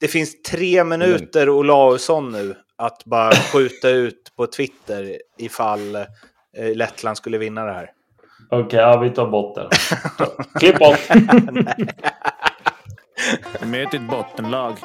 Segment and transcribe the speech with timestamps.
[0.00, 6.04] det finns tre minuter Olausson nu att bara skjuta ut på Twitter ifall eh,
[6.74, 7.90] Lettland skulle vinna det här.
[8.50, 9.68] Okej, okay, ja, vi tar bort det.
[10.58, 11.00] Klipp bort!
[13.62, 14.76] Möt ett bottenlag.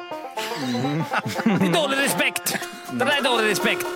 [0.74, 1.02] Mm.
[1.44, 2.58] det är dålig respekt!
[2.92, 3.86] Det där är dålig respekt.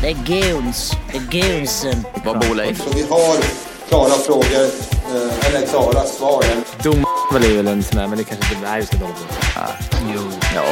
[0.00, 0.92] Det är guns.
[1.12, 1.94] Det är gunsen.
[2.24, 2.94] Vad bor Leif?
[2.94, 4.64] Vi har klara frågor,
[5.14, 6.44] eh, eller klara svar.
[6.82, 7.04] Dom
[7.34, 8.86] är väl en sån där, men det kanske inte...
[8.86, 9.12] Ska dra på.
[9.60, 9.68] Ah,
[10.14, 10.20] jo.
[10.54, 10.64] Ja.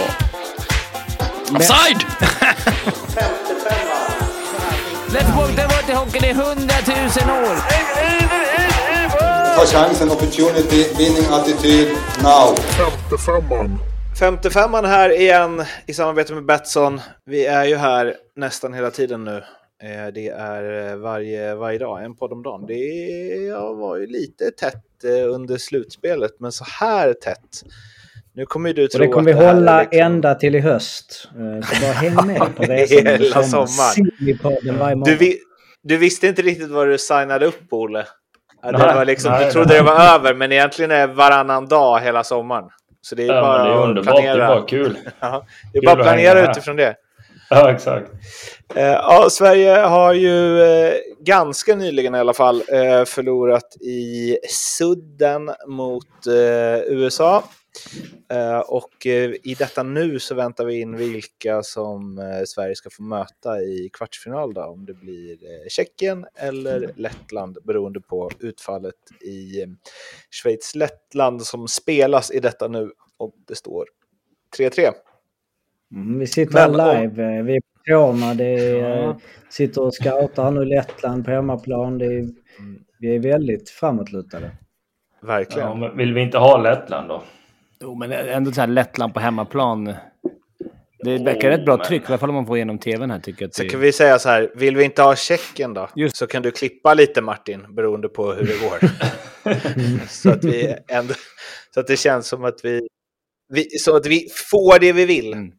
[1.56, 2.00] Offside!
[5.12, 7.56] Let's walk the water hockeyn i hundratusen år.
[9.56, 11.88] Ta chansen, opportunity, winning attityd,
[12.22, 12.56] now.
[13.10, 13.78] 55
[14.18, 17.00] 55 här igen i samarbete med Betsson.
[17.26, 19.42] Vi är ju här nästan hela tiden nu.
[19.82, 22.66] Eh, det är varje, varje dag, en podd om dagen.
[22.66, 27.64] Det var ju lite tätt eh, under slutspelet, men så här tätt.
[28.32, 30.00] Nu kommer du tro och det kommer vi hålla liksom...
[30.00, 31.28] ända till i höst.
[31.30, 33.06] Eh, så bara häng med på resan.
[33.06, 35.02] Hela sommaren.
[35.04, 35.38] Du, vi,
[35.82, 38.06] du visste inte riktigt vad du signade upp på, Olle.
[38.62, 39.76] Det var liksom, nej, du trodde nej.
[39.76, 42.68] det var över, men egentligen är varannan dag hela sommaren.
[43.00, 44.36] Så det är ja, bara det är underbart, planera.
[44.36, 44.98] det är bara kul.
[45.20, 46.94] ja, det är bara att planera utifrån det.
[47.54, 48.12] Ja, exakt.
[48.74, 55.50] Eh, ja, Sverige har ju eh, ganska nyligen i alla fall eh, förlorat i sudden
[55.66, 57.44] mot eh, USA.
[58.32, 63.02] Eh, och eh, i detta nu så väntar vi in vilka som Sverige ska få
[63.02, 69.66] möta i kvartsfinal då, om det blir Tjeckien eller Lettland beroende på utfallet i
[70.30, 73.86] Schweiz-Lettland som spelas i detta nu och det står
[74.58, 74.92] 3-3.
[75.94, 77.40] Mm, vi sitter Men, live.
[77.40, 77.48] Och...
[77.48, 78.34] Vi är på tårna.
[78.34, 79.20] Det är, ja.
[79.50, 81.98] sitter och scoutar nu Lettland på hemmaplan.
[81.98, 82.34] Det är, mm.
[82.98, 84.50] vi är väldigt framåtlutade.
[85.22, 85.68] Verkligen.
[85.68, 87.22] Ja, men vill vi inte ha Lettland då?
[87.80, 89.94] Jo, men ändå så här Lettland på hemmaplan.
[91.04, 91.86] Det verkar oh, rätt bra men...
[91.86, 93.18] tryck, i alla fall om man får igenom tvn här.
[93.18, 93.68] Tycker jag så det...
[93.68, 95.88] kan vi säga så här, vill vi inte ha Tjeckien då?
[95.96, 96.16] Just.
[96.16, 98.78] Så kan du klippa lite Martin, beroende på hur det går.
[100.08, 101.14] så, att vi ändå,
[101.74, 102.88] så att det känns som att vi
[103.50, 105.32] vi, så att vi får det vi vill.
[105.32, 105.52] Mm.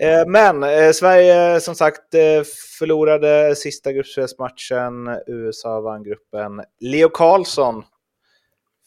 [0.00, 2.42] Eh, men eh, Sverige som sagt eh,
[2.78, 5.08] förlorade sista gruppspelsmatchen.
[5.26, 6.62] USA vann gruppen.
[6.80, 7.84] Leo Karlsson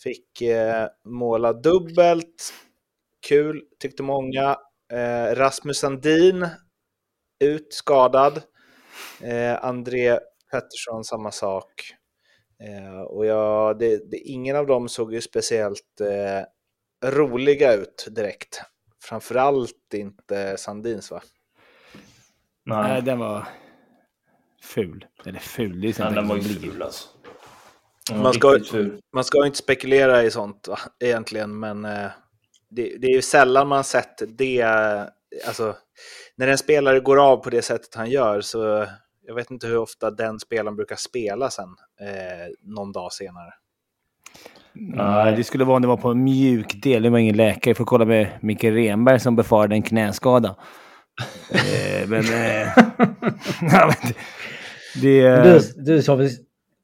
[0.03, 2.53] fick eh, måla dubbelt.
[3.27, 4.57] Kul, tyckte många.
[4.91, 6.47] Eh, Rasmus Sandin
[7.39, 8.41] ut skadad.
[9.59, 10.19] André
[10.51, 11.93] Pettersson samma sak.
[13.07, 16.01] och jag, det, det, ingen av dem såg ju speciellt
[17.03, 18.61] roliga ut direkt.
[19.03, 21.21] Framförallt inte Sandins va?
[22.65, 23.47] Nej, Nej den var
[24.61, 25.05] ful.
[25.25, 27.09] Eller ful, det är ja, den var ju ful alltså.
[28.11, 28.59] Man ska,
[29.13, 30.79] man ska inte spekulera i sånt va?
[30.99, 32.09] egentligen, men eh,
[32.69, 34.61] det, det, är ju sällan man sett det.
[35.47, 35.75] Alltså,
[36.35, 38.87] när en spelare går av på det sättet han gör så
[39.25, 43.53] jag vet inte hur ofta den spelaren brukar spela sen eh, någon dag senare.
[44.75, 47.03] Nej, det skulle vara om det var på en mjuk del.
[47.03, 47.69] Det var ingen läkare.
[47.69, 50.55] Jag får kolla med Mikael Renberg som befarade en knäskada.
[51.51, 52.19] eh, men...
[52.19, 52.77] Eh,
[55.01, 56.19] det, du, du sa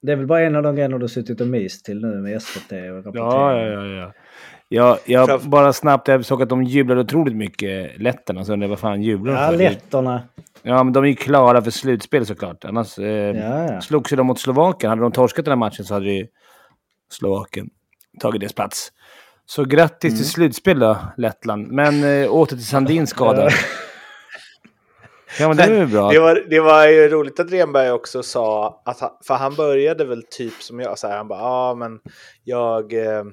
[0.02, 2.22] det är väl bara en av de grejerna du har suttit och myst till nu
[2.22, 3.86] med SVT och Ja, ja, ja.
[3.86, 4.14] ja.
[4.72, 8.46] Jag, jag bara snabbt, jag såg att de jublade otroligt mycket, letterna.
[8.46, 9.64] Så undrade vad fan jublar de för?
[9.64, 10.22] Ja, letterna.
[10.62, 12.66] Ja, men de är ju klara för slutspel såklart.
[12.66, 13.82] Annars eh, ja, ja.
[13.82, 14.90] slogs ju de mot Slovakien.
[14.90, 16.28] Hade de torskat den här matchen så hade ju
[17.12, 17.70] Slovakien
[18.20, 18.92] tagit deras plats.
[19.46, 20.18] Så grattis mm.
[20.18, 21.68] till slutspel då, Lettland.
[21.72, 23.50] Men eh, åter till Sandins skada.
[25.40, 26.12] ja, men det är bra.
[26.12, 30.06] Det var, det var ju roligt att Renberg också sa, att han, för han började
[30.06, 32.00] väl typ som jag, så här, han bara, ja ah, men
[32.44, 33.24] jag, eh,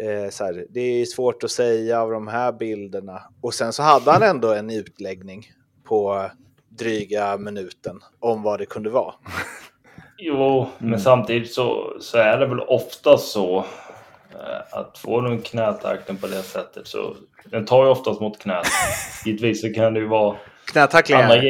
[0.00, 3.22] eh, så här, det är svårt att säga av de här bilderna.
[3.40, 5.52] Och sen så hade han ändå en utläggning
[5.84, 6.30] på
[6.68, 9.14] dryga minuten om vad det kunde vara.
[10.22, 10.90] Jo, mm.
[10.90, 13.58] men samtidigt så, så är det väl ofta så
[14.30, 17.14] eh, att får du en knätackling på det sättet så
[17.44, 18.66] den tar ju oftast mot knät.
[19.24, 20.36] Givetvis så kan det ju vara
[20.72, 21.42] Knätacklingar?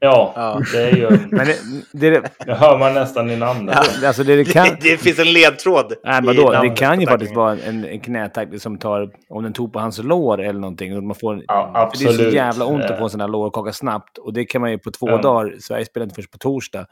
[0.00, 1.10] Ja, ja, det är ju...
[1.30, 1.56] Men det,
[1.92, 3.78] det, det, det hör man nästan i namnet.
[4.02, 4.66] Ja, alltså det, det, kan...
[4.80, 5.92] det, finns en ledtråd.
[6.04, 9.52] Nej, men då, det kan ju faktiskt vara en, en knätackling som tar, om den
[9.52, 11.06] tog på hans lår eller någonting.
[11.06, 12.18] Man får, ja, absolut.
[12.18, 14.18] det är så jävla ont att få en sån här lårkaka snabbt.
[14.18, 15.16] Och det kan man ju på två ja.
[15.16, 15.54] dagar.
[15.60, 16.86] Sverige spelar inte först på torsdag.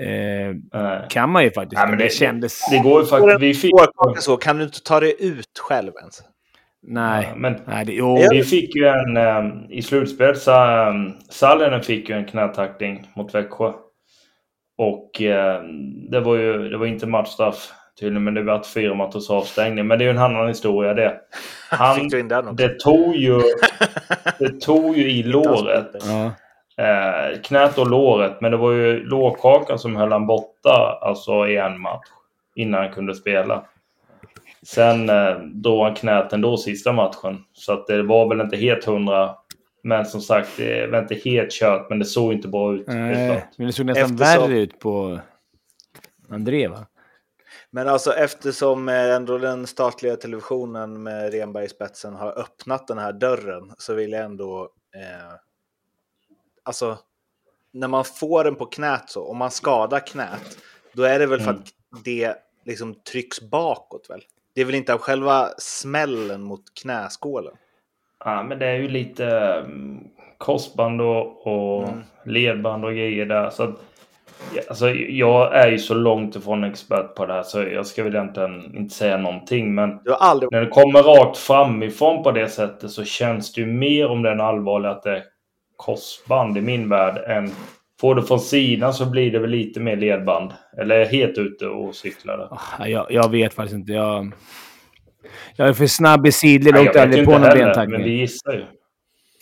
[0.00, 1.80] Eh, kan man ju faktiskt.
[1.80, 2.70] Ja, men det, det kändes...
[2.70, 3.40] Det går ju faktiskt.
[3.40, 3.72] Vi fick...
[4.18, 6.22] Så, kan du inte ta det ut själv ens?
[6.82, 7.26] Nej.
[7.30, 8.28] Ja, men Nej, det, jo.
[8.30, 9.16] Vi fick ju en...
[9.16, 10.86] Um, I slutspelet så...
[10.88, 13.72] Um, Sallinen fick ju en knätackling mot Växjö.
[14.78, 19.30] Och um, det var ju det var inte matchstraff tydligen, men det varit fyra matchers
[19.30, 19.86] avstängning.
[19.86, 21.20] Men det är ju en annan historia det.
[21.70, 22.08] Han,
[22.56, 23.40] det tog ju,
[24.38, 25.90] det tog ju i låret.
[26.06, 26.30] Ja.
[26.80, 31.56] Eh, knät och låret, men det var ju lårkakan som höll han borta alltså i
[31.56, 32.08] en match
[32.54, 33.64] innan han kunde spela.
[34.62, 38.84] Sen eh, drog han knät ändå sista matchen, så att det var väl inte helt
[38.84, 39.34] hundra.
[39.82, 42.86] Men som sagt, det var inte helt kört, men det såg inte bra ut.
[42.86, 44.48] Nej, men det såg nästan Eftersom...
[44.48, 45.20] värre ut på
[46.30, 46.86] André, va?
[47.70, 52.98] Men alltså eftersom eh, ändå den statliga televisionen med Renberg i spetsen har öppnat den
[52.98, 55.34] här dörren så vill jag ändå eh,
[56.70, 56.98] alltså,
[57.72, 60.58] när man får den på knät så, om man skadar knät,
[60.92, 61.62] då är det väl för mm.
[61.62, 62.34] att det
[62.64, 64.20] liksom trycks bakåt väl?
[64.54, 67.52] Det är väl inte av själva smällen mot knäskålen?
[68.24, 69.26] Ja, men det är ju lite
[69.66, 70.08] um,
[70.38, 72.02] korsband och, och mm.
[72.24, 73.50] ledband och grejer där.
[73.50, 73.74] Så att,
[74.68, 78.14] alltså, jag är ju så långt ifrån expert på det här så jag ska väl
[78.14, 79.74] egentligen inte säga någonting.
[79.74, 80.52] Men aldrig...
[80.52, 84.40] när det kommer rakt framifrån på det sättet så känns det ju mer om den
[84.40, 85.22] allvarliga att det
[85.80, 87.50] korsband i min värld än
[88.00, 90.52] Får du från sidan så blir det väl lite mer ledband.
[90.78, 92.48] Eller är helt ute och cyklar?
[92.50, 93.92] Ah, jag, jag vet faktiskt inte.
[93.92, 94.32] Jag,
[95.56, 97.90] jag är för snabb i sidled och åkte aldrig på någon bentackning.
[97.90, 98.64] Men vi gissar ju.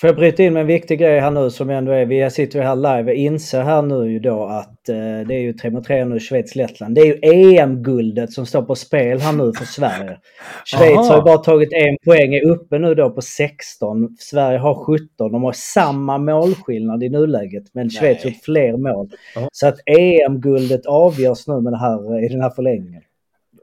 [0.01, 2.59] Får jag bryta in med en viktig grej här nu som ändå är, vi sitter
[2.59, 4.97] ju här live och inser här nu ju då att eh,
[5.29, 6.95] det är ju 3 mot 3 nu Schweiz-Lettland.
[6.95, 10.19] Det är ju EM-guldet som står på spel här nu för Sverige.
[10.65, 11.09] Schweiz Aha.
[11.09, 14.17] har ju bara tagit en poäng, är uppe nu då på 16.
[14.19, 15.33] Sverige har 17.
[15.33, 19.11] De har samma målskillnad i nuläget men Schweiz har fler mål.
[19.37, 19.49] Aha.
[19.53, 23.03] Så att EM-guldet avgörs nu med det här, i den här förlängningen.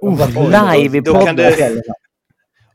[0.02, 1.82] Oh, live i podden!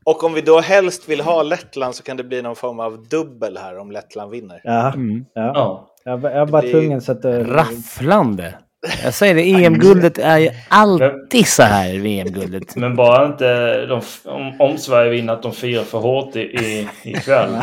[0.05, 3.07] Och om vi då helst vill ha Lettland så kan det bli någon form av
[3.07, 4.61] dubbel här om Lettland vinner.
[4.63, 5.25] Ja, mm.
[5.33, 5.51] ja.
[5.55, 5.87] ja.
[6.03, 7.25] Jag, jag var tvungen så att...
[7.25, 7.31] Uh...
[7.31, 8.53] Rafflande!
[9.03, 12.75] Jag säger det, EM-guldet är ju alltid så här, VM-guldet.
[12.75, 16.87] Men bara inte de, om, om Sverige vinner att de firar för hårt i, i,
[17.03, 17.49] ikväll.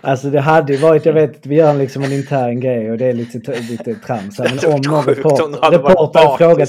[0.00, 3.06] Alltså det hade ju varit, jag vet, vi gör liksom en intern grej och det
[3.06, 4.38] är lite, lite trams.
[4.38, 6.68] Men om någon reporter, reporter frågat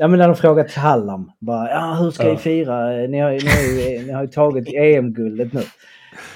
[0.00, 2.32] Ja men när de frågat Hallam, bara, ja hur ska ja.
[2.32, 2.90] ni fira?
[2.90, 5.60] Ni har, ni, har ni har ju tagit EM-guldet nu.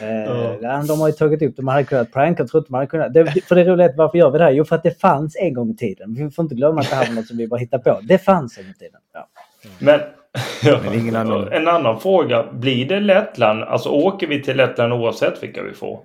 [0.01, 0.83] Eh, ja.
[0.89, 3.15] De har ju tagit upp de hade kunnat pranka, tror inte man hade kunnat.
[3.15, 4.51] Det, för det är roligt, varför gör vi det här?
[4.51, 6.15] Jo för att det fanns en gång i tiden.
[6.15, 8.01] Vi får inte glömma att det här var något som vi bara hittade på.
[8.03, 9.01] Det fanns en gång i tiden.
[9.15, 9.29] Ja.
[9.79, 10.01] Men,
[10.63, 11.53] ja, men ingen annan.
[11.53, 12.47] en annan fråga.
[12.53, 13.63] Blir det Lettland?
[13.63, 16.01] Alltså åker vi till Lettland oavsett vilka vi får?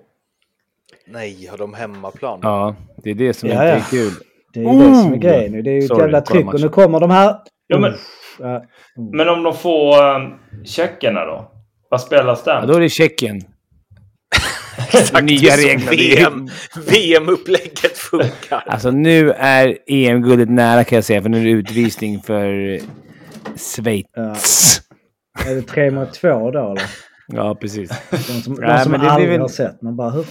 [1.06, 2.40] Nej, har de hemmaplan?
[2.42, 4.12] Ja, det är det som ja, inte är kul.
[4.52, 5.62] Det är ju det som är grejen nu.
[5.62, 7.36] Det är ju ett Sorry, jävla tryck och nu kommer de här.
[7.66, 8.62] Ja, men, uh,
[9.12, 11.52] men om de får um, tjeckerna då?
[11.90, 12.56] Vad spelas den?
[12.60, 13.40] Ja, då är det Tjeckien.
[14.92, 15.90] Exakt, nya regler.
[15.90, 16.48] VM,
[16.86, 18.64] VM-upplägget funkar.
[18.66, 22.78] Alltså nu är EM-guldet nära kan jag säga, för nu är det utvisning för
[23.56, 24.06] Schweiz.
[24.14, 24.34] Ja.
[25.50, 26.82] Är det tre mot två då eller?
[27.26, 27.90] Ja, precis.
[28.10, 29.40] De som, de som ja, aldrig väl...
[29.40, 29.82] har sett.
[29.82, 30.26] Man bara, hur,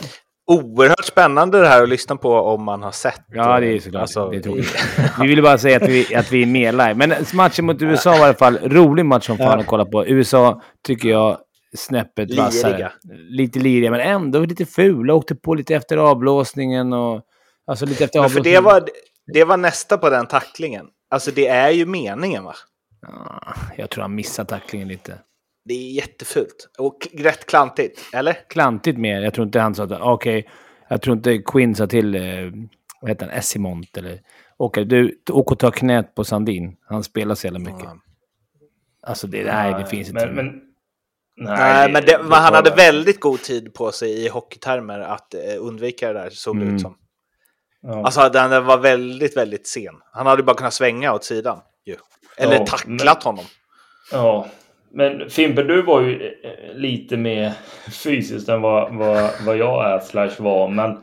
[0.49, 3.21] oerhört spännande det här att lyssna på om man har sett.
[3.27, 4.01] Ja, det är såklart.
[4.01, 6.93] Alltså, det är vi ville bara säga att vi, att vi är med live.
[6.93, 10.07] Men matchen mot USA var i alla fall rolig match som fan att kolla på.
[10.07, 11.37] USA tycker jag
[11.77, 12.91] snäppet vassare.
[13.29, 15.13] Lite liriga, men ändå lite fula.
[15.13, 17.21] Åkte på lite efter avblåsningen och...
[17.67, 18.43] Alltså lite efter avblåsningen.
[18.43, 18.89] För det var,
[19.33, 20.85] det var nästa på den tacklingen.
[21.11, 22.55] Alltså det är ju meningen va?
[23.01, 25.17] Ja, jag tror han missade tacklingen lite.
[25.69, 26.69] Det är jättefult.
[26.77, 28.33] Och rätt klantigt, eller?
[28.49, 29.21] Klantigt mer.
[29.21, 29.91] Jag tror inte han sa att...
[29.91, 30.51] Okej, okay,
[30.87, 32.15] jag tror inte Quinn sa till...
[32.15, 32.21] Eh,
[33.01, 33.35] vad heter han?
[33.35, 34.21] Essimont eller...
[34.57, 36.77] Okej, okay, du åk och ta knät på Sandin.
[36.85, 37.85] Han spelar så jävla mycket.
[37.85, 37.99] Mm.
[39.03, 40.25] Alltså, det, nej, det finns inte.
[40.25, 40.61] Men, men,
[41.37, 45.33] nej, nej, men, det, men han hade väldigt god tid på sig i hockeytermer att
[45.33, 46.75] eh, undvika det där, såg det mm.
[46.75, 46.97] ut som.
[47.81, 48.05] Ja.
[48.05, 49.95] Alltså, den var väldigt, väldigt sen.
[50.13, 51.61] Han hade bara kunnat svänga åt sidan.
[51.85, 51.95] Ju.
[52.37, 53.31] Eller ja, tacklat men...
[53.31, 53.45] honom.
[54.11, 54.47] Ja,
[54.91, 57.51] men Fimpen, du var ju eh, lite mer
[58.03, 60.67] fysiskt än vad, vad, vad jag är slash var.
[60.67, 60.97] Men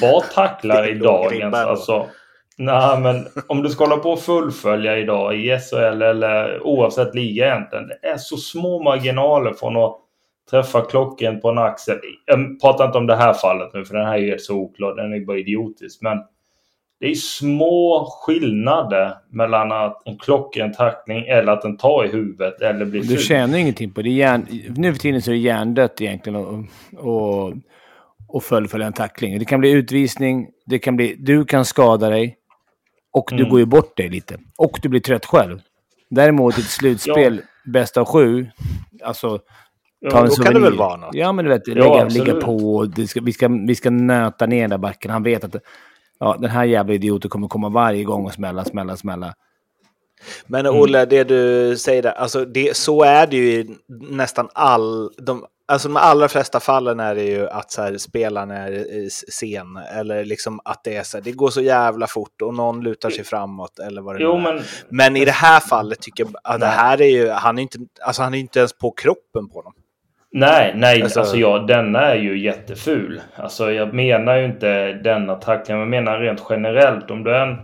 [0.00, 1.54] vad tacklar i dagens...
[1.54, 2.06] Alltså,
[2.56, 7.46] nej, men om du ska hålla på och fullfölja idag i SHL eller oavsett liga
[7.46, 7.88] egentligen.
[7.88, 9.96] Det är så små marginaler från att
[10.50, 11.98] träffa klockan på en axel.
[12.26, 14.54] Jag pratar inte om det här fallet nu för den här är ju helt så
[14.54, 14.94] oklar.
[14.94, 16.02] Den är bara idiotisk.
[16.02, 16.18] Men
[17.00, 22.60] det är små skillnader mellan att en klockren tackling eller att den tar i huvudet
[22.60, 24.10] eller blir Du tjänar ingenting på det.
[24.10, 26.64] Hjärn, nu för tiden så är det hjärndött egentligen och,
[26.96, 27.52] och,
[28.28, 29.38] och fullfölja en tackling.
[29.38, 32.36] Det kan bli utvisning, det kan bli, du kan skada dig
[33.12, 33.50] och du mm.
[33.50, 34.38] går ju bort dig lite.
[34.56, 35.60] Och du blir trött själv.
[36.10, 37.72] Däremot ett slutspel, ja.
[37.72, 38.46] bäst av sju,
[39.04, 39.38] alltså...
[40.00, 41.14] Ja, då kan det väl vara något?
[41.14, 42.90] Ja, men du vet, ja, lägga, ligga på.
[43.06, 45.10] Ska, vi, ska, vi ska nöta ner den där backen.
[45.10, 45.56] Han vet att
[46.20, 49.34] ja, den här jävla idioten kommer komma varje gång och smälla, smälla, smälla.
[50.46, 50.80] Men mm.
[50.80, 53.76] Olle, det du säger där, alltså det, så är det ju i
[54.10, 58.50] nästan all, de, alltså de allra flesta fallen är det ju att så här, spelaren
[58.50, 62.54] är sen eller liksom att det är så här, det går så jävla fort och
[62.54, 64.54] någon lutar sig framåt eller vad det jo, nu är.
[64.54, 64.62] Men...
[64.88, 67.78] men i det här fallet tycker jag att det här är ju, han är inte,
[68.02, 69.72] alltså han är inte ens på kroppen på dem.
[70.38, 73.20] Nej, nej, alltså, alltså ja, denna är ju jätteful.
[73.34, 77.56] Alltså jag menar ju inte denna tackling, jag menar rent generellt om du är en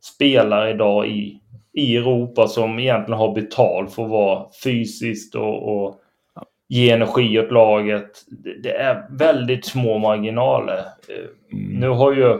[0.00, 1.40] spelare idag i,
[1.72, 6.00] i Europa som egentligen har betalt för att vara fysiskt och, och
[6.68, 8.10] ge energi åt laget.
[8.44, 10.78] Det, det är väldigt små marginaler.
[11.52, 11.80] Mm.
[11.80, 12.38] Nu har ju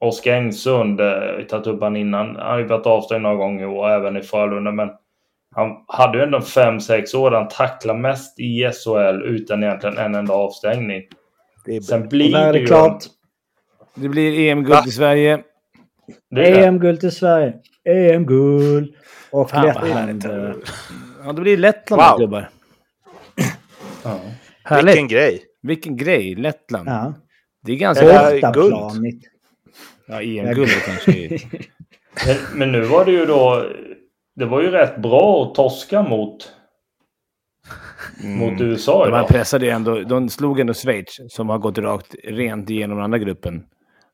[0.00, 3.90] Oskar Engsund, eh, tagit upp han innan, han har ju varit avstängd några gånger och
[3.90, 4.90] även i Frölunda, men
[5.56, 10.34] han hade ju ändå 5-6 år han tacklade mest i SHL utan egentligen en enda
[10.34, 11.02] avstängning.
[11.64, 13.04] Det är Sen blir det, det klart.
[13.94, 15.42] Det blir EM-guld i Sverige.
[16.36, 17.54] EM-guld till Sverige.
[17.84, 18.94] EM-guld.
[19.30, 20.24] Och Lettland.
[21.24, 22.18] Ja, det blir Lettland wow.
[22.18, 22.50] gubbar.
[24.04, 24.20] Ja.
[24.64, 24.94] Härligt.
[24.94, 25.42] Vilken grej.
[25.62, 26.34] Vilken grej.
[26.34, 26.88] Lettland.
[26.88, 27.14] Ja.
[27.62, 28.04] Det är ganska...
[28.04, 28.74] Är guld.
[30.06, 31.12] Ja, EM-guld kanske.
[32.26, 33.66] men, men nu var det ju då
[34.36, 36.52] det var ju rätt bra att torska mot,
[38.22, 38.38] mm.
[38.38, 39.20] mot USA idag.
[39.20, 43.18] De pressade ändå, de slog ändå Schweiz som har gått rakt rent igenom den andra
[43.18, 43.66] gruppen.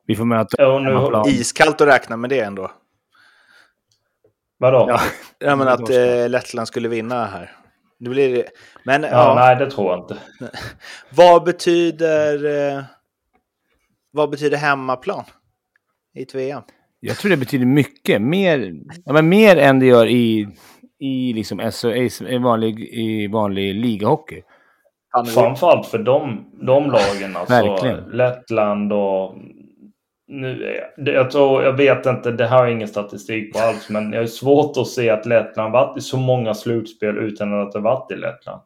[0.06, 2.70] Vi får möta ja, nu, Iskallt att räkna med det ändå.
[4.58, 4.86] Vadå?
[4.88, 5.00] Ja,
[5.38, 7.56] ja men att eh, Lettland skulle vinna här.
[7.98, 8.44] Det blir
[8.84, 10.18] Men, ja, ja, Nej, det tror jag inte.
[11.10, 12.44] vad betyder...
[12.76, 12.82] Eh,
[14.10, 15.24] vad betyder hemmaplan
[16.14, 16.62] i ett VM?
[17.04, 18.22] Jag tror det betyder mycket.
[18.22, 20.48] Mer, ja, men mer än det gör i,
[20.98, 24.42] i, liksom SO, i, vanlig, i vanlig ligahockey.
[25.34, 27.36] Framförallt för de, de lagen.
[27.36, 28.04] Alltså Verkligen.
[28.04, 29.34] Lettland och...
[30.26, 34.12] Nu, jag, tror, jag vet inte, det här har jag ingen statistik på alls, men
[34.12, 37.80] jag är svårt att se att Lettland varit i så många slutspel utan att det
[37.80, 38.60] varit i Lettland.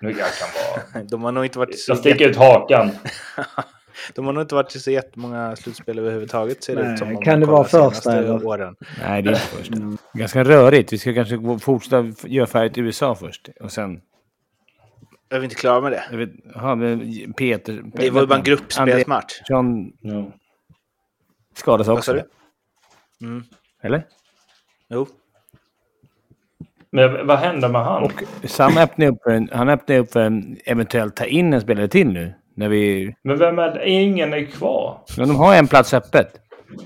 [0.00, 0.48] Nu jag kan
[0.94, 1.04] vara...
[1.10, 1.90] De har nog inte varit så...
[1.90, 2.90] Jag sticker ut hakan.
[4.14, 7.16] De har nog inte varit i så jättemånga slutspel överhuvudtaget ser det ut som.
[7.16, 8.46] Kan det vara första eller?
[8.46, 8.76] Åren.
[9.00, 9.76] Nej, det är inte första.
[9.76, 9.98] Mm.
[10.12, 10.92] Ganska rörigt.
[10.92, 14.00] Vi ska kanske fortsätta göra färdigt USA först och sen...
[15.28, 16.04] Är vi inte klara med det?
[16.10, 17.82] Jag vet, aha, men Peter...
[17.84, 19.40] Det var ju bara en gruppspelsmatch.
[19.48, 19.92] John...
[20.00, 20.32] Ja.
[21.54, 22.12] Skadas också.
[22.12, 22.28] Vad sa
[23.20, 23.26] du?
[23.26, 23.44] Mm.
[23.82, 24.06] Eller?
[24.88, 25.06] Jo.
[26.90, 28.02] Men vad händer med han?
[28.02, 31.60] Och Sam öppnar upp för en, han öppnar upp för en eventuellt ta in en
[31.60, 32.34] spelare till nu.
[32.54, 33.14] När vi...
[33.22, 33.90] Men vem är det?
[33.90, 34.98] Ingen är kvar.
[35.18, 36.40] Men de har en plats öppet.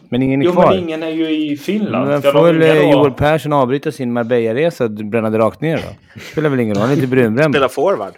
[0.08, 0.64] Men ingen är jo, kvar.
[0.64, 2.08] Jo, men ingen är ju i Finland.
[2.08, 5.94] Men får väl eh, Joel Persson avbryta sin Marbella-resa och bränna det rakt ner då?
[6.14, 6.82] Det spelar väl ingen roll.
[6.82, 7.54] Han är inte brunbränd.
[7.54, 8.12] Spela forward.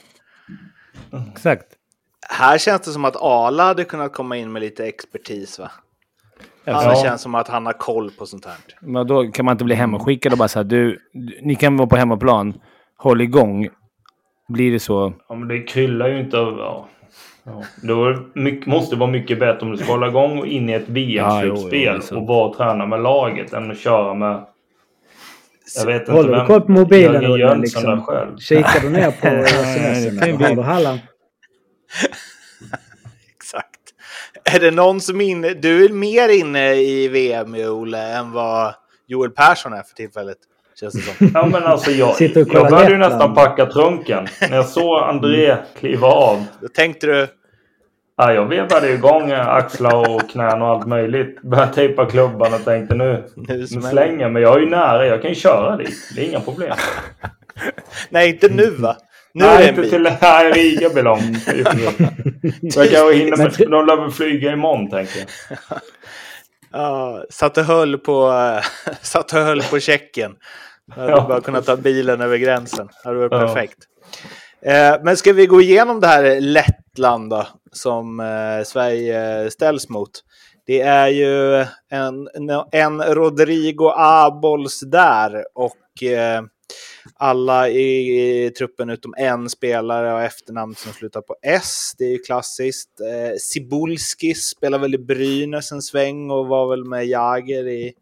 [1.32, 1.66] Exakt.
[2.28, 5.70] Här känns det som att Ala hade kunnat komma in med lite expertis va?
[6.64, 6.90] Ja.
[6.90, 8.54] Det känns som att han har koll på sånt här.
[8.80, 10.98] Men då kan man inte bli hemskickad och bara säga du,
[11.42, 12.54] ni kan vara på hemmaplan,
[12.96, 13.68] håll igång.
[14.48, 15.12] Blir det så?
[15.28, 16.58] Ja, men det kryllar ju inte av...
[16.58, 16.88] Ja.
[17.44, 17.64] Ja.
[17.82, 20.72] Då mycket, måste det vara mycket bättre om du ska hålla igång och in i
[20.72, 24.46] ett VM-slutspel ja, och bara träna med laget än att köra med...
[25.76, 27.54] Jag vet inte Håller du koll på mobilen Olle?
[27.54, 28.06] Liksom?
[28.40, 31.00] Kikar du ner på sms Har du Halland?
[33.36, 33.80] Exakt.
[34.44, 35.54] Är det någon som inne...
[35.54, 38.74] Du är mer inne i VM, Olle, än vad
[39.06, 40.38] Joel Persson är för tillfället.
[40.80, 41.30] Känns det som.
[41.34, 44.26] Ja, men alltså jag, jag började ju nästan packa trunken.
[44.40, 46.44] När jag såg André kliva av.
[46.60, 47.28] Då tänkte du?
[48.16, 51.42] Ja, jag vevade igång axlar och knän och allt möjligt.
[51.42, 55.06] Började tejpa klubban och tänkte nu, nu slänger Men jag är ju nära.
[55.06, 56.12] Jag kan ju köra dit.
[56.14, 56.76] Det är inga problem.
[58.10, 58.96] Nej, inte nu va?
[59.34, 61.42] Nu Nej, inte till här Riga blir långt.
[62.72, 65.78] Så jag kan hinna med, de lär väl flyga imorgon tänker jag.
[66.72, 68.32] Ja, satt och höll på,
[69.02, 69.80] satt och höll på
[70.90, 71.08] Tjeckien.
[71.08, 71.28] Hade ja.
[71.28, 72.86] bara kunnat ta bilen över gränsen.
[72.86, 73.46] Det hade varit ja.
[73.46, 73.78] perfekt.
[74.62, 80.10] Eh, men ska vi gå igenom det här Lettland då, som eh, Sverige ställs mot?
[80.66, 82.28] Det är ju en,
[82.72, 86.42] en Rodrigo Abols där och eh,
[87.14, 91.92] alla i, i, truppen utom en spelare och efternamn som slutar på S.
[91.98, 93.00] Det är ju klassiskt.
[93.00, 97.92] Eh, Sibulski spelar väl i Brynäs en sväng och var väl med Jager i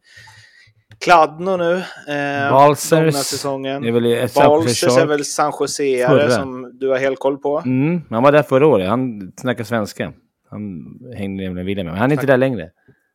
[1.00, 1.74] Kladno nu.
[2.08, 3.84] Eh, Balsers säsongen.
[3.84, 7.62] är väl Balsers är väl San Joseare som du har helt koll på.
[7.64, 8.88] Mm, han var där förra året.
[8.88, 10.12] Han snackar svenska.
[10.50, 10.84] Han
[11.16, 11.86] hängde med William.
[11.86, 12.70] Men han är inte där längre.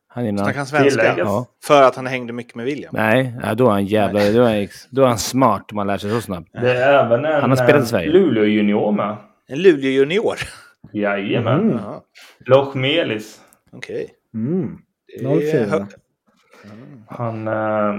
[0.08, 1.14] Han är Snackar han svenska?
[1.18, 1.46] Ja.
[1.64, 2.94] För att han hängde mycket med William?
[2.96, 4.20] Nej, då är han jävla...
[4.30, 6.48] Då är han, då är han smart om man lär sig så snabbt.
[6.52, 8.10] Det är även en, han har spelat i Sverige.
[8.10, 9.16] Luleå-junior med.
[9.48, 10.36] En Luleå-junior?
[10.92, 11.70] Jajamän.
[11.70, 11.80] Mm.
[12.46, 13.40] Loch Melis.
[13.72, 14.06] Okej.
[14.32, 14.46] Okay.
[14.46, 14.78] Mm.
[15.68, 15.86] 04.
[17.06, 17.48] Han...
[17.48, 17.94] Äh,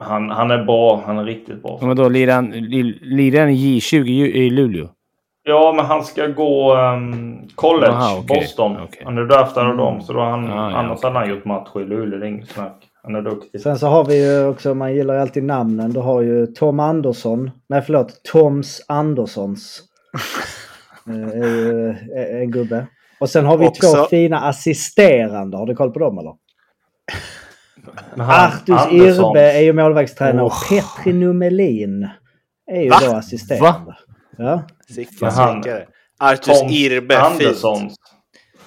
[0.00, 1.02] Han, han är bra.
[1.06, 1.78] Han är riktigt bra.
[1.82, 2.50] Men då lirar han,
[3.00, 4.88] lirar i J20 i Luleå?
[5.44, 8.40] Ja, men han ska gå um, college, Aha, okay.
[8.40, 8.72] Boston.
[8.82, 9.04] Okay.
[9.04, 11.68] Han är draftad av dem, så då han, ah, annars ja, hade han gjort match
[11.76, 12.18] i Luleå.
[12.18, 12.84] Det är inget snack.
[13.02, 13.60] Han är duktig.
[13.60, 15.92] Sen så har vi ju också, man gillar ju alltid namnen.
[15.92, 17.50] Du har ju Tom Andersson.
[17.68, 18.22] Nej, förlåt.
[18.32, 19.82] Toms Anderssons.
[21.06, 22.86] eh, en gubbe.
[23.20, 23.94] Och sen har vi också...
[23.94, 25.56] två fina assisterande.
[25.56, 26.32] Har du koll på dem eller?
[28.18, 32.08] Artus Irbe är ju målvaktstränare och Petri Numelin
[32.72, 32.98] är ju Va?
[33.02, 33.66] då assisterande.
[33.66, 33.96] Va?
[34.38, 34.62] Ja.
[34.94, 35.86] Sicken slickare.
[36.20, 37.20] Artus Irbe.
[37.20, 37.90] Andersson.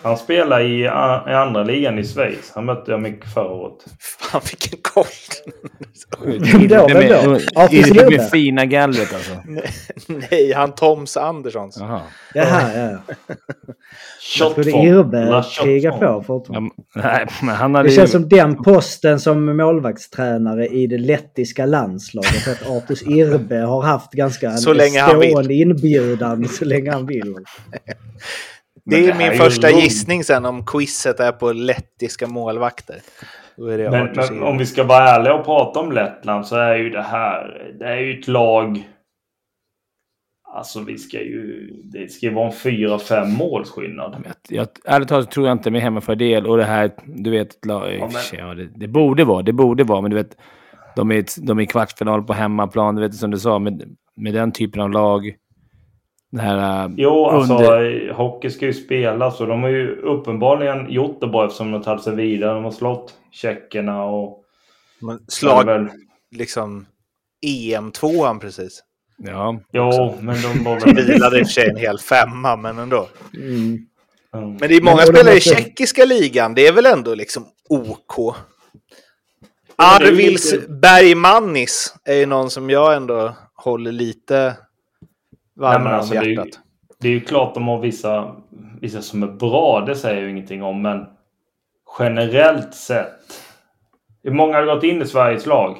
[0.03, 0.87] Han spelar i, i
[1.33, 2.51] andra ligan i Schweiz.
[2.55, 3.85] Han mötte jag mycket förra året.
[4.19, 5.05] Fan vilken koll!
[6.25, 6.87] Vem då?
[6.87, 7.39] Vem då?
[7.55, 8.17] Artus Irbe?
[8.17, 9.31] Med fina gallret alltså?
[10.31, 11.77] Nej, han Toms Anderssons.
[11.79, 12.01] Jaha.
[12.33, 13.15] Jaha, ja.
[14.39, 16.71] Jag trodde Irbe krigar på fortfarande.
[16.95, 18.11] nej, men han hade det känns ju...
[18.11, 22.47] som den posten som målvaktstränare i det lettiska landslaget.
[22.47, 27.35] Att Artus Irbe har haft ganska så länge stående inbjudan så länge han vill.
[28.85, 33.01] Det är det min första är gissning sen om quizet är på lettiska målvakter.
[33.57, 37.01] men, men om vi ska vara ärliga och prata om Lettland så är ju det
[37.01, 38.83] här, det är ju ett lag
[40.53, 44.15] Alltså vi ska ju, det ska ju vara en fyra, fem målsskillnad.
[44.25, 47.85] Jag, jag, ärligt talat tror jag inte med hemmafördel och det här, du vet, ja,
[47.89, 48.39] men...
[48.39, 50.37] ja, det, det, borde vara, det borde vara, men du vet,
[50.95, 54.33] de är, de är i kvartsfinal på hemmaplan, du vet som du sa, med, med
[54.33, 55.35] den typen av lag.
[56.31, 58.11] Det här, uh, jo, alltså under...
[58.13, 61.83] hockey ska ju spelas och de har ju uppenbarligen gjort det bra eftersom de har
[61.83, 62.53] tagit sig vidare.
[62.53, 64.43] De har slått tjeckerna och...
[65.01, 65.89] Men slag, väl...
[66.31, 66.85] liksom
[67.45, 68.83] EM-tvåan precis.
[69.17, 69.59] Ja.
[69.73, 71.05] Jo, men de var väl...
[71.05, 73.07] vilade i och för sig en hel femma, men ändå.
[73.33, 73.87] Mm.
[74.33, 74.57] Mm.
[74.59, 76.53] Men det är många spelare i tjeckiska ligan.
[76.53, 78.35] Det är väl ändå liksom OK.
[79.75, 80.67] Arvils lite...
[80.67, 84.55] Bergmannis är ju någon som jag ändå håller lite
[85.61, 86.47] varmare alltså, om hjärtat.
[86.47, 86.61] Det är,
[86.99, 88.35] det är ju klart de har vissa,
[88.81, 90.81] vissa som är bra, det säger jag ingenting om.
[90.81, 91.05] Men
[91.99, 93.43] generellt sett.
[94.23, 95.77] Hur många har gått in i Sveriges lag?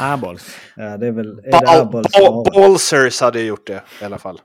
[0.00, 0.56] Airballs.
[0.76, 1.38] Ja, det är väl...
[1.44, 4.40] Är det Ballsers hade gjort det i alla fall.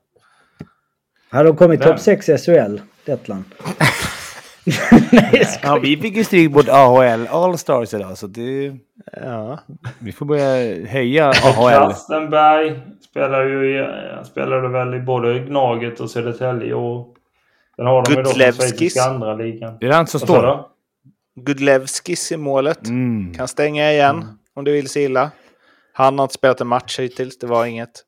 [1.29, 3.43] Hade de kommit topp 6 i SHL, Lettland?
[5.11, 8.77] Nej, ja, vi fick ju stryk mot AHL Allstars idag, så det...
[9.13, 9.59] Ja.
[9.99, 11.89] Vi får börja höja AHL.
[11.89, 13.87] Kastenberg spelar ju i,
[14.25, 17.15] spelade väl i både Gnaget och Södertälje och...
[17.75, 19.77] Sen har de ju då Schweiziska andra ligan.
[19.79, 20.65] Det är han som står.
[21.35, 22.87] Gudlevskis i målet.
[22.87, 23.33] Mm.
[23.33, 24.15] Kan stänga igen.
[24.15, 25.31] Mm om du vill se illa.
[25.93, 28.05] Han har inte spelat en match hittills, det var inget.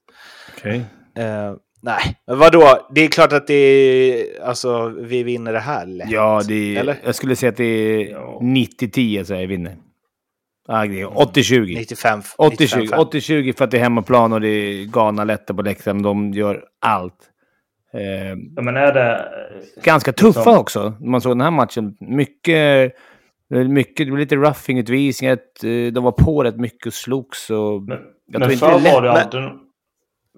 [0.57, 0.81] Okay.
[1.17, 2.87] Eh, nej, men vadå?
[2.95, 4.43] Det är klart att det är...
[4.43, 6.11] Alltså, vi vinner det här lätt.
[6.11, 6.95] Ja, det är, Eller?
[7.03, 8.39] jag skulle säga att det är ja.
[8.41, 9.77] 90-10 så jag vinner.
[10.67, 11.75] Ah, 80-20.
[11.75, 12.21] 95.
[12.37, 16.01] 80-20 för att det är hemmaplan och det är galna lätta på läktaren.
[16.01, 17.29] De gör allt.
[17.93, 19.25] Eh, ja, men är det...
[19.83, 20.57] Ganska tuffa som...
[20.57, 20.93] också.
[20.99, 21.97] Man såg den här matchen.
[21.99, 22.93] Mycket
[23.49, 25.37] mycket, det blev lite roughing-utvisningar.
[25.63, 27.49] Eh, de var på rätt mycket och slogs.
[27.49, 29.41] Och men men förr var det alltid...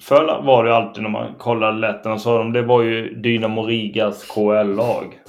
[0.01, 4.23] Förr var det alltid när man kollade lätten så de det var ju Dynamo Rigas
[4.23, 5.19] KL-lag.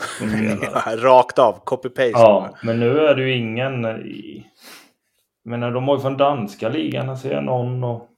[1.02, 2.11] rakt av, copy-paste.
[2.12, 3.87] Ja, men nu är det ju ingen...
[3.87, 4.46] I...
[5.44, 8.09] Men de har ju från danska ligan, jag ser någon och...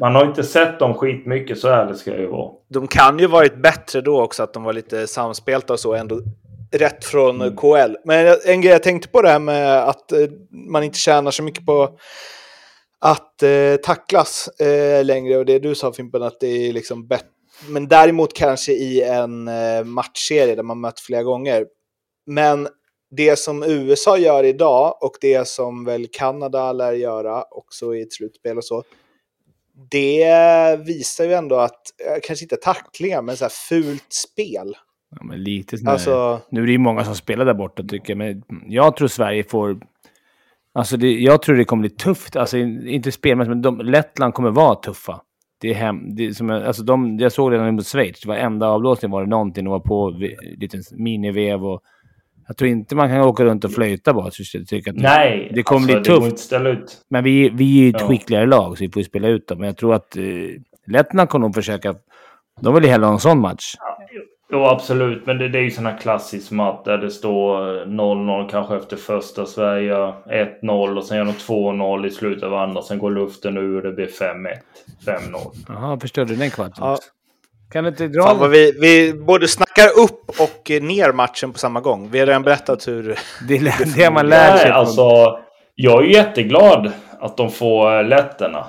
[0.00, 2.50] Man har inte sett dem skitmycket, så ärligt ska jag ju vara.
[2.68, 6.20] De kan ju varit bättre då också, att de var lite samspelta och så ändå
[6.72, 7.56] rätt från mm.
[7.56, 7.96] KL.
[8.04, 10.18] Men en grej jag tänkte på det här med att eh,
[10.50, 11.98] man inte tjänar så mycket på
[13.00, 15.36] att eh, tacklas eh, längre.
[15.36, 17.28] Och det du sa Fimpen, att det är liksom bättre.
[17.68, 21.66] Men däremot kanske i en eh, matchserie där man mött flera gånger.
[22.26, 22.68] Men
[23.10, 28.12] det som USA gör idag och det som väl Kanada lär göra också i ett
[28.12, 28.84] slutspel och så.
[29.90, 34.76] Det visar ju ändå att, eh, kanske inte tacklingar, men så här fult spel.
[35.10, 35.92] Ja, men lite sådär.
[35.92, 36.40] Alltså...
[36.50, 39.44] Nu är det ju många som spelar där borta tycker jag, men jag tror Sverige
[39.44, 39.80] får...
[40.74, 42.36] Alltså det, jag tror det kommer bli tufft.
[42.36, 45.20] Alltså inte spelmässigt, men de, Lettland kommer vara tuffa.
[45.60, 49.22] Det är hem, det som, alltså de, jag såg redan mot Schweiz, varenda avblåsning var
[49.22, 49.64] det någonting.
[49.64, 50.10] De var på
[50.56, 51.82] lite minivev och...
[52.48, 54.30] Jag tror inte man kan åka runt och flöjta bara.
[54.30, 56.52] Så jag tycker att Nej, det kommer alltså, bli tufft.
[56.52, 57.06] ut.
[57.10, 58.08] Men vi, vi är ju ett ja.
[58.08, 59.58] skickligare lag, så vi får ju spela ut dem.
[59.58, 60.22] Men jag tror att eh,
[60.86, 61.94] Lettland kommer nog försöka...
[62.60, 63.74] De vill ju hellre ha en sån match.
[63.78, 63.98] Ja.
[64.52, 65.26] Jo, absolut.
[65.26, 69.46] Men det, det är ju sådana klassisk matt där det står 0-0 kanske efter första
[69.46, 69.94] Sverige
[70.62, 72.82] 1-0 och sen gör de 2-0 i slutet av andra.
[72.82, 74.56] Sen går luften ur och det blir 5-1.
[75.06, 75.38] 5-0.
[75.68, 76.98] Jaha, förstörde den kvarten ja.
[77.72, 78.22] Kan du inte dra...
[78.22, 82.10] Fan vad vi, vi både snackar upp och ner matchen på samma gång.
[82.10, 83.18] Vi har redan berättat hur...
[83.48, 84.68] Det är det man lär sig.
[84.68, 85.38] Nej, alltså,
[85.74, 88.66] jag är jätteglad att de får letterna.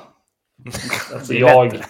[1.13, 1.82] Alltså jag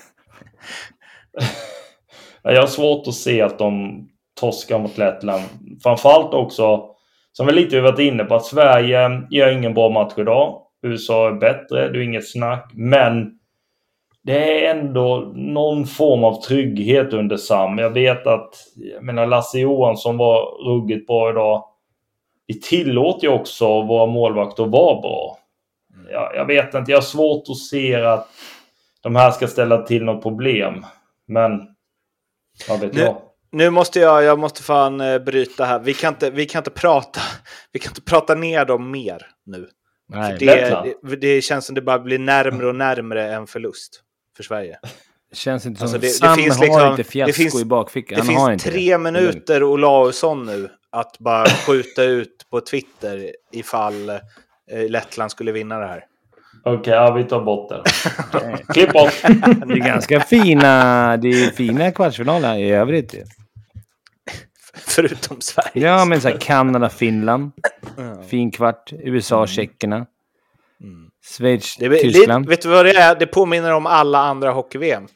[2.43, 4.01] jag har svårt att se att de
[4.39, 5.43] torskar mot Lettland.
[5.83, 6.85] Framförallt också,
[7.31, 10.61] som vi lite varit inne på, att Sverige gör ingen bra match idag.
[10.83, 12.71] USA är bättre, det är inget snack.
[12.73, 13.39] Men
[14.23, 17.77] det är ändå någon form av trygghet under Sam.
[17.77, 21.63] Jag vet att, jag menar Lasse Johansson var ruggigt bra idag.
[22.47, 25.37] Vi tillåter ju också våra målvakter att vara bra.
[26.11, 28.27] Jag, jag vet inte, jag har svårt att se att
[29.01, 30.85] de här ska ställa till något problem.
[31.27, 31.67] Men
[32.69, 33.21] vad vet nu, jag?
[33.51, 35.79] Nu måste jag, jag måste fan eh, bryta här.
[35.79, 37.21] Vi kan inte, vi kan inte prata,
[37.71, 39.67] vi kan inte prata ner dem mer nu.
[40.13, 44.01] Nej, det, det, det, känns som det bara blir närmre och närmre en förlust
[44.37, 44.79] för Sverige.
[45.29, 47.61] Det känns inte som alltså det, Sam det finns har liksom, inte fiasko det finns,
[47.61, 48.19] i bakfickan.
[48.19, 54.19] Det finns tre minuter Olausson nu att bara skjuta ut på Twitter ifall eh,
[54.89, 56.05] Lettland skulle vinna det här.
[56.63, 57.83] Okej, okay, ja, vi tar bort det.
[58.73, 59.13] Klipp bort.
[59.67, 63.15] Det är ganska fina, det är fina kvartsfinaler i övrigt.
[64.73, 65.87] Förutom Sverige.
[65.87, 67.51] Ja, men så här Kanada, Finland.
[68.27, 68.93] Fin kvart.
[68.93, 69.47] USA, mm.
[69.47, 69.95] Tjeckerna.
[69.95, 71.09] Mm.
[71.37, 72.49] Schweiz, det, Tyskland.
[72.49, 73.15] vet du vad det är?
[73.15, 75.07] Det påminner om alla andra hockey-VM.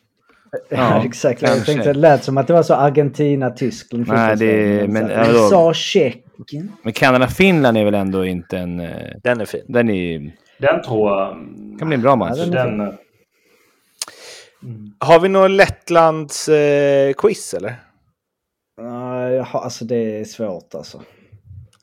[0.69, 1.39] Ja, exakt.
[1.39, 1.58] Kanske.
[1.58, 4.08] Jag tänkte det lät som att det var så Argentina, Tyskland.
[4.08, 5.12] Nej, det men...
[5.12, 6.71] USA, Tjeckien.
[6.84, 8.79] Men Kanada, Finland är väl ändå inte en...
[8.79, 8.89] Eh,
[9.23, 9.65] den är fin.
[9.67, 10.31] Den är...
[10.57, 11.37] Den tror jag...
[11.79, 12.37] kan bli en bra match.
[12.37, 12.97] Ja, den, den...
[14.99, 17.75] Har vi någon Lettlands eh, quiz eller?
[18.81, 21.01] Nej, uh, alltså det är svårt alltså.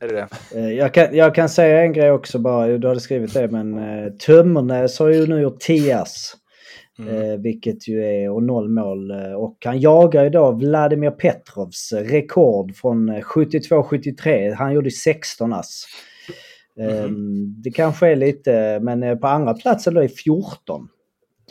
[0.00, 0.58] Är det det?
[0.58, 3.78] Uh, jag, kan, jag kan säga en grej också bara, du hade skrivit det, men
[3.78, 6.04] uh, Tömmernes har ju nu gjort 10
[6.98, 7.32] Mm.
[7.32, 9.11] Eh, vilket ju är och noll mål.
[9.11, 14.54] Eh, och han jagar idag Vladimir Petrovs rekord från 72-73.
[14.54, 15.87] Han gjorde 16 ass.
[16.80, 17.62] Mm.
[17.62, 20.88] Det kanske är lite, men på andra platsen då är 14.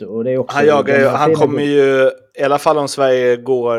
[0.08, 3.78] Och det är också han jagar han kommer ju, i alla fall om Sverige går,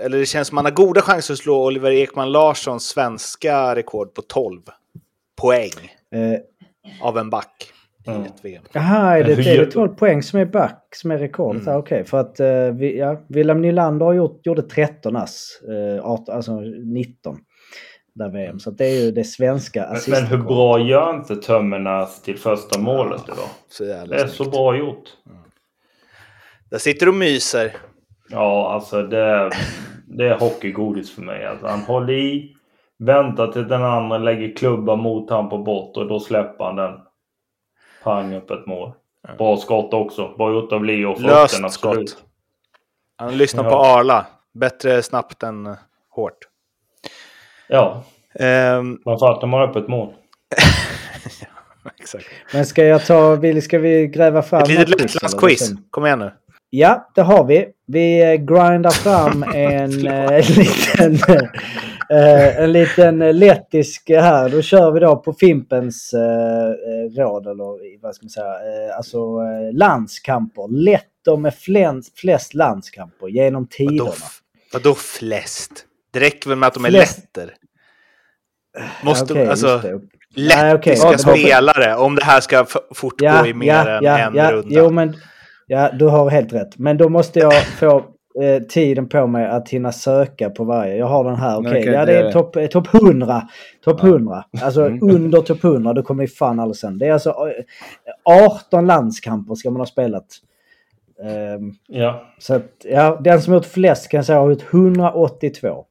[0.00, 4.14] eller det känns som man har goda chanser att slå Oliver Ekman Larssons svenska rekord
[4.14, 4.60] på 12
[5.40, 5.70] poäng.
[6.14, 6.40] Eh,
[7.00, 7.72] av en back
[8.06, 8.22] i mm.
[8.22, 8.62] ett VM.
[8.72, 11.62] Jaha, är det, är det 12 poäng som är back som är rekordet?
[11.62, 11.78] Mm.
[11.78, 16.06] Okej, okay, för att uh, vi, ja, William Nylander har gjort, gjorde 13 ass, uh,
[16.06, 17.38] 18, alltså 19
[18.16, 18.60] där VM.
[18.60, 22.78] Så det är ju det svenska Men, men hur bra gör inte Tömmernas till första
[22.78, 23.48] målet idag?
[23.68, 24.32] Så det är snyggt.
[24.32, 25.04] så bra gjort.
[25.26, 25.38] Mm.
[26.70, 27.76] Där sitter du och myser.
[28.28, 29.50] Ja, alltså det,
[30.06, 31.46] det är hockeygodis för mig.
[31.46, 32.56] Alltså, han håller i,
[32.98, 36.92] väntar till den andra lägger klubba mot han på bort och då släpper han den.
[38.02, 38.92] Pang upp ett mål.
[39.38, 40.34] Bra skott också.
[40.36, 41.18] Bra gjort av Leo.
[41.18, 42.24] Löst skott.
[43.16, 43.70] Han lyssnar ja.
[43.70, 44.26] på Arla.
[44.54, 45.76] Bättre snabbt än uh,
[46.08, 46.38] hårt.
[47.68, 48.04] Ja.
[48.34, 50.14] Um, Framförallt när man har upp ett mål.
[51.40, 52.26] ja, exakt.
[52.52, 55.72] Men ska jag ta, ska vi gräva fram Ett litet Lettlandsquiz.
[55.90, 56.30] Kom igen nu.
[56.70, 57.68] Ja, det har vi.
[57.86, 61.14] Vi eh, grindar fram en äh, liten,
[62.10, 64.48] äh, en liten lettisk här.
[64.48, 69.38] Då kör vi då på Fimpens äh, råd, eller vad ska man säga, äh, alltså
[69.72, 70.68] landskamper.
[70.68, 73.98] Letter med flest, flest landskamper genom tiderna.
[73.98, 74.14] Vadå,
[74.72, 75.86] vadå flest?
[76.16, 77.18] Det räcker väl med att de är flest.
[77.18, 77.54] letter?
[79.02, 80.00] Måste, okay, alltså,
[80.34, 81.18] lettiska okay.
[81.18, 84.68] spelare, om det här ska fortgå ja, i mer ja, än ja, en ja, runda.
[84.70, 85.16] Jo, men
[85.66, 86.78] Ja, du har helt rätt.
[86.78, 87.96] Men då måste jag få
[88.42, 90.96] eh, tiden på mig att hinna söka på varje.
[90.96, 91.70] Jag har den här, okej.
[91.70, 91.82] Okay.
[91.82, 93.42] Okay, ja, det är topp eh, top 100.
[93.84, 94.44] Topp 100.
[94.62, 94.98] Alltså mm.
[95.14, 96.98] under topp 100, då kommer vi fan alldeles sen.
[96.98, 97.34] Det är alltså
[98.24, 100.26] 18 eh, landskamper ska man ha spelat.
[101.58, 102.22] Um, ja.
[102.38, 105.84] Så att, ja, den som har gjort flest kan jag säga har gjort 182.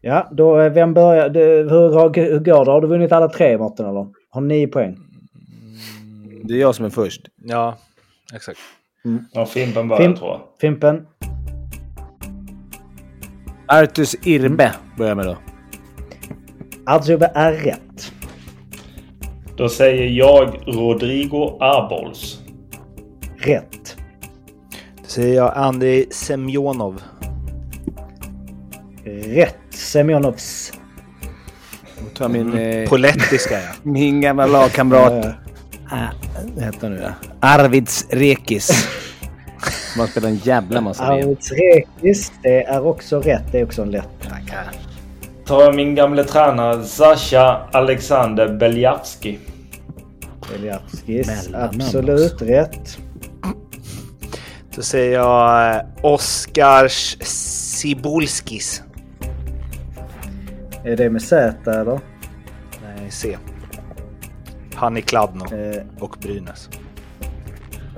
[0.00, 1.30] Ja, då, eh, vem börjar?
[1.34, 2.70] hur, hur går det?
[2.70, 4.06] Har du vunnit alla tre, Martin, eller?
[4.30, 4.96] Har nio poäng?
[6.44, 7.20] Det är jag som är först.
[7.36, 7.78] Ja,
[8.34, 8.58] exakt.
[9.04, 9.24] Mm.
[9.32, 10.40] Ja, Fimpen börjar Fim tror jag.
[10.60, 11.06] Fimpen.
[13.66, 15.36] Artus Irbe börjar med då.
[16.86, 18.12] Artus Irbe är rätt.
[19.56, 22.42] Då säger jag Rodrigo Arbols.
[23.36, 23.96] Rätt.
[24.96, 27.02] Då säger jag Andrei Semjonov.
[29.04, 29.59] Rätt.
[29.80, 30.72] Semjonovs.
[31.98, 32.58] Då tar min...
[32.58, 33.68] Eh, Polettiska ja.
[33.82, 35.30] Min gamla lagkamrat äh,
[36.54, 37.28] vad heter han nu då?
[37.40, 38.88] Arvids Rekis.
[39.96, 43.42] Man spelar en jävla massa Arvids Rekis, det är också rätt.
[43.52, 44.08] Det är också en lätt.
[44.22, 44.70] Tackar.
[45.46, 49.38] Tar jag min gamla tränare Sasha Alexander Beljavski.
[50.52, 52.98] Beljavskis, absolut rätt.
[54.74, 58.82] Då säger jag eh, Oskars Sibulskis.
[60.84, 62.00] Är det med Z eller?
[62.82, 63.36] Nej, C.
[64.70, 66.68] Fanny Kladno eh, och Brynäs.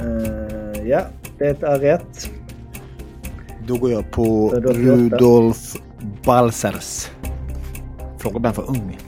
[0.03, 1.01] Uh, ja,
[1.39, 2.31] det är rätt.
[3.67, 5.77] Då går jag på Rudolf
[6.25, 7.11] Balsers.
[8.19, 8.99] Frågan om han för ung.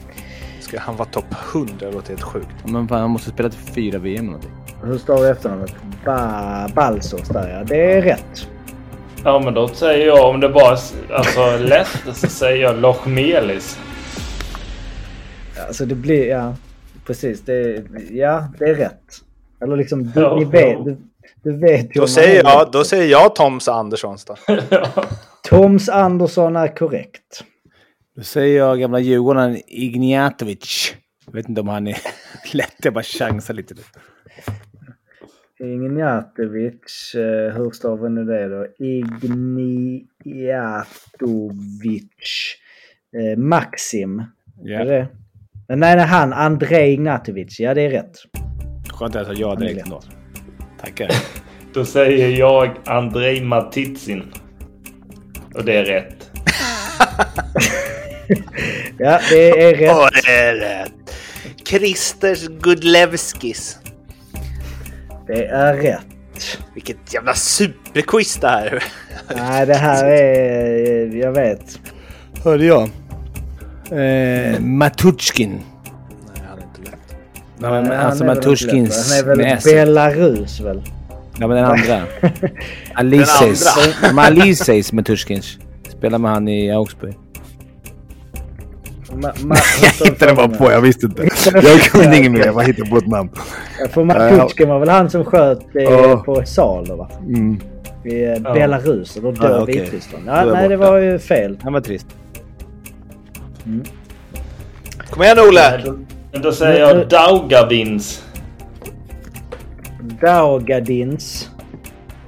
[0.59, 1.73] Ska han vara topp 100?
[1.79, 2.47] Det låter helt sjukt.
[2.65, 4.51] Men fan, han måste spela till fyra VM eller någonting.
[4.83, 5.75] Hur står efternamnet?
[6.05, 7.63] Ba Balsers där ja.
[7.63, 8.47] Det är rätt.
[9.25, 10.77] Ja, men då säger jag om det bara
[11.09, 13.79] alltså lätt så säger jag Lochmelis.
[15.67, 16.55] Alltså det blir, ja.
[17.05, 17.41] Precis.
[17.41, 19.21] Det, ja, det är rätt.
[19.61, 20.97] Eller liksom, du, ja, vet, du,
[21.43, 24.35] du vet då säger, jag, då säger jag Toms Anderssons då.
[25.49, 27.43] Toms Andersson är korrekt.
[28.15, 30.93] Då säger jag gamla Djurgården Ignjatovic.
[31.25, 31.97] Jag vet inte om han är
[32.53, 33.75] lätt, jag bara chansar lite.
[35.73, 38.67] Ignjatovic, eh, hur stavar nu det då?
[38.85, 40.05] Ignjatovic.
[43.17, 44.23] Eh, Maxim.
[44.65, 44.81] Yeah.
[44.81, 45.07] Är det?
[45.67, 46.33] Nej, nej, han.
[46.33, 47.59] Andrei Ignatovic.
[47.59, 48.17] Ja, det är rätt.
[48.89, 50.01] Skönt att jag sa ja direkt ändå.
[50.81, 51.09] Tackar.
[51.73, 54.23] Då säger jag Andrei Matitsin.
[55.53, 56.17] Och det är rätt.
[58.99, 59.97] ja, det är rätt.
[59.97, 60.91] Och det är rätt.
[61.65, 63.79] Kristers Gudlevskis.
[65.27, 66.05] Det är rätt.
[66.73, 68.83] Vilket jävla superquiz det här
[69.35, 71.15] Nej, det här är...
[71.15, 71.79] Jag vet.
[72.43, 72.89] Hörde jag.
[73.91, 75.49] Eh, Matutskin.
[75.51, 77.15] Nej, han är inte lätt.
[77.59, 80.81] Ja, men, men alltså Matushkins Han är väl Belarus väl?
[81.39, 82.01] Ja, men den andra.
[82.93, 83.77] Aliseis.
[84.17, 85.57] Aliseis Matushkins.
[85.89, 87.13] Spelar med han i Augsburg.
[89.15, 89.55] Ma, ma,
[89.99, 91.29] jag hittade bara på, jag visste inte.
[91.53, 93.29] Jag kunde inget mer, jag bara hittade på ett namn.
[93.79, 96.23] Ja, för Matushkin var väl han som sköt eh, oh.
[96.23, 97.09] på Salo va?
[97.27, 97.59] Mm.
[98.03, 99.79] I eh, Belarus och då dör ah, okay.
[99.79, 100.23] Vitryssland.
[100.27, 101.57] Ja, nej, det var ju fel.
[101.63, 102.07] Han var trist.
[103.65, 103.83] Mm.
[105.09, 105.81] Kom igen Olle!
[105.85, 108.23] Då, då säger jag Daugavins.
[110.21, 111.49] Daugadins.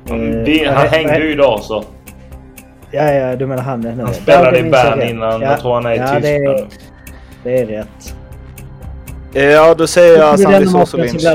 [0.08, 1.84] Han hängde ju idag så.
[2.91, 4.00] Ja, ja, du menar han.
[4.00, 5.41] Han spelade i Bern innan.
[5.41, 6.67] Ja, jag tror han är i ja, Tyskland.
[7.43, 8.15] Det är, det är rätt.
[9.34, 11.26] Ja, då säger jag Sandy Sosolins.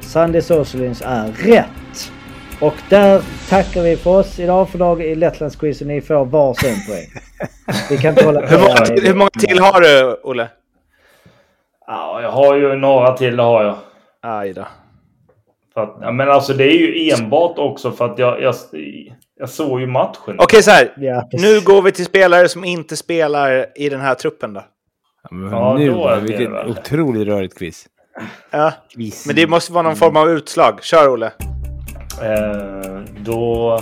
[0.00, 2.12] Sandy Sosolins är rätt.
[2.60, 5.88] Och där tackar vi för oss idag för dag i Lettlandsquizen.
[5.88, 7.06] Ni får varsin poäng.
[7.90, 10.48] Vi kan inte hålla på hur, många, hur många till har du, Olle?
[11.86, 13.76] Ja, jag har ju några till, det har jag.
[14.20, 14.66] Aj då.
[15.74, 18.54] Att, ja, men alltså det är ju enbart också för att jag, jag,
[19.42, 20.14] jag såg ju matchen.
[20.26, 20.92] Okej, okay, så här.
[20.96, 24.64] Ja, nu går vi till spelare som inte spelar i den här truppen då.
[25.22, 27.86] Ja, men ja, nu, då är vilket det otroligt rörigt quiz.
[28.50, 29.26] Ja, quiz.
[29.26, 30.82] men det måste vara någon form av utslag.
[30.82, 31.26] Kör, Olle.
[32.22, 33.80] Eh, då...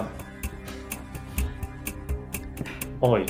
[3.00, 3.26] Oj.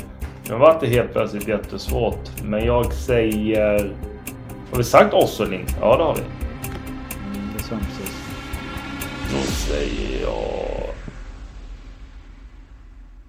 [0.49, 2.43] Nu var det helt plötsligt jättesvårt.
[2.45, 3.93] Men jag säger...
[4.71, 5.67] Har vi sagt Ossolin?
[5.81, 6.21] Ja, det har vi.
[6.21, 8.17] Mm, det sa precis.
[9.33, 10.81] Då säger jag...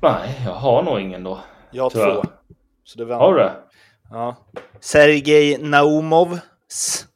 [0.01, 1.39] Nej, jag har nog ingen då.
[1.71, 2.23] Jag har två.
[2.83, 3.53] Så det har du det?
[4.09, 4.35] Ja.
[4.79, 7.07] Sergej Naumovs.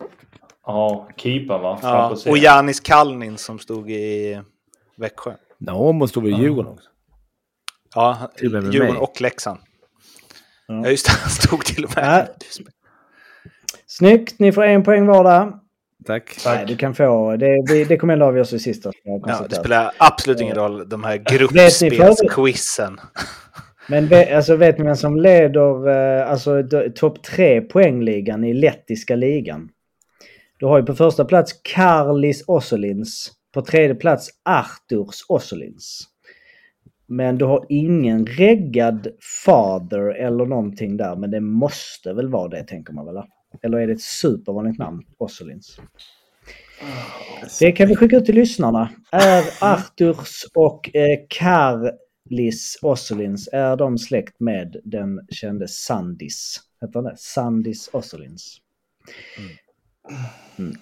[0.66, 1.80] Ja, keepern va?
[1.82, 2.16] Ja.
[2.28, 4.42] Och Janis Kalnin som stod i
[4.98, 5.34] Växjö.
[5.58, 6.90] Naumov stod i Djurgården också.
[7.96, 9.60] Ja, Djurgården och Leksand.
[10.68, 10.82] Ja.
[10.84, 11.12] ja, just det.
[11.22, 12.28] Han stod till och med.
[12.38, 12.64] Ja.
[13.88, 15.54] Snyggt, ni får en poäng var där.
[16.06, 16.38] Tack.
[16.46, 18.92] Nej, du kan få, det, det kommer ändå avgöras i sista.
[19.04, 23.00] Ja, det spelar absolut ingen roll, de här gruppspelsquizen.
[23.88, 26.64] Men alltså, vet ni vem som leder eh, alltså,
[26.96, 29.70] topp tre poängligan i lettiska ligan?
[30.58, 33.32] Du har ju på första plats Karlis Ossolins.
[33.54, 36.04] På tredje plats Arturs Ossolins.
[37.08, 39.08] Men du har ingen reggad
[39.46, 41.16] Father eller någonting där.
[41.16, 43.24] Men det måste väl vara det tänker man väl?
[43.64, 45.04] Eller är det ett supervanligt namn?
[45.18, 45.80] Ossolins.
[47.60, 48.90] Det kan vi skicka ut till lyssnarna.
[49.12, 56.62] Är Arturs och eh, Karlis Ossolins, är de släkt med den kände Sandis?
[56.82, 57.16] Heter det?
[57.18, 58.58] Sandis Ossolins.
[60.58, 60.74] Mm.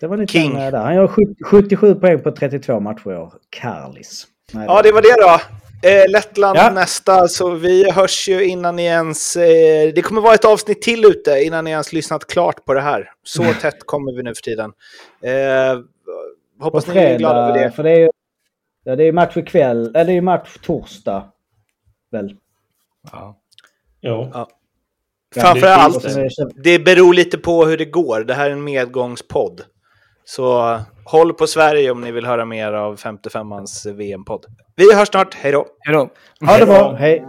[0.00, 0.54] Det var lite King.
[0.54, 0.72] där.
[0.72, 1.06] Han gör
[1.44, 3.32] 77 poäng på 32 matcher i år.
[3.50, 4.26] Karlis.
[4.52, 5.40] Ja, det var det då.
[5.82, 6.70] Eh, Lettland ja.
[6.70, 9.36] nästa, så vi hörs ju innan ni ens...
[9.36, 12.80] Eh, det kommer vara ett avsnitt till ute innan ni ens lyssnat klart på det
[12.80, 13.10] här.
[13.22, 13.54] Så mm.
[13.54, 14.72] tätt kommer vi nu för tiden.
[15.22, 15.80] Eh,
[16.60, 17.70] hoppas fredag, ni är glada över det.
[17.70, 18.08] För det är ju
[18.84, 21.24] ja, det är match ikväll, eller det är match torsdag.
[22.10, 22.36] Väl?
[23.12, 23.38] Ja.
[24.00, 24.30] Jo.
[24.32, 24.48] Ja.
[25.34, 26.06] Framförallt,
[26.64, 28.20] det beror lite på hur det går.
[28.20, 29.60] Det här är en medgångspodd.
[30.24, 34.46] Så håll på Sverige om ni vill höra mer av 55ans VM-podd.
[34.76, 35.34] Vi hörs snart.
[35.34, 35.66] Hej då!
[35.80, 36.08] Hej då!
[36.46, 36.92] Ha det bra!
[36.98, 37.24] Hej!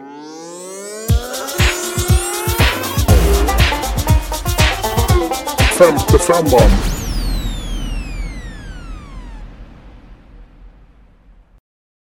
[5.79, 6.98] femte femman.